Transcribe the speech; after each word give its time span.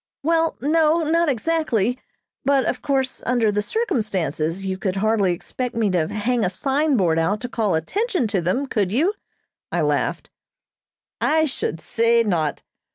"Well, 0.23 0.57
no, 0.61 1.03
not 1.03 1.29
exactly, 1.29 1.99
but 2.43 2.65
of 2.65 2.81
course, 2.81 3.21
under 3.27 3.51
the 3.51 3.61
circumstances, 3.61 4.65
you 4.65 4.79
could 4.79 4.95
hardly 4.95 5.31
expect 5.31 5.75
me 5.75 5.91
to 5.91 6.07
hang 6.11 6.43
a 6.43 6.49
signboard 6.49 7.19
out 7.19 7.39
to 7.41 7.47
call 7.47 7.75
attention 7.75 8.25
to 8.29 8.41
them, 8.41 8.65
could 8.65 8.91
you?" 8.91 9.13
I 9.71 9.81
laughed. 9.81 10.31
"I 11.21 11.45
should 11.45 11.79
say 11.79 12.23
not. 12.23 12.63